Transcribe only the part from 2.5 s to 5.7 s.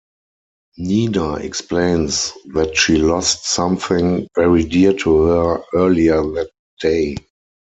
that she lost something very dear to her